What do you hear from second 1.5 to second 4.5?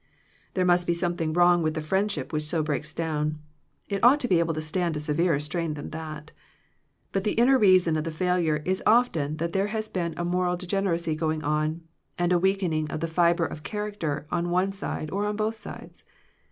with the friendship which so breaks down. It ought to be